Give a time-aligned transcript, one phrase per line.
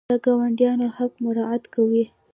[0.09, 2.03] د ګاونډیانو حق مراعات کوئ؟